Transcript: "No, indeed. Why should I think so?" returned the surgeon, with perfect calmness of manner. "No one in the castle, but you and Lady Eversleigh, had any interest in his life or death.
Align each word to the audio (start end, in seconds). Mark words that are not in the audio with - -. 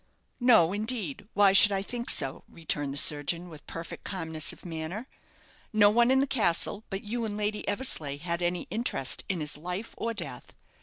"No, 0.39 0.73
indeed. 0.73 1.27
Why 1.35 1.51
should 1.53 1.71
I 1.71 1.83
think 1.83 2.09
so?" 2.09 2.43
returned 2.49 2.91
the 2.91 2.97
surgeon, 2.97 3.49
with 3.49 3.67
perfect 3.67 4.03
calmness 4.03 4.51
of 4.51 4.65
manner. 4.65 5.07
"No 5.71 5.91
one 5.91 6.09
in 6.09 6.21
the 6.21 6.25
castle, 6.25 6.83
but 6.89 7.03
you 7.03 7.23
and 7.23 7.37
Lady 7.37 7.67
Eversleigh, 7.67 8.17
had 8.17 8.41
any 8.41 8.63
interest 8.71 9.23
in 9.29 9.41
his 9.41 9.57
life 9.57 9.93
or 9.99 10.15
death. 10.15 10.55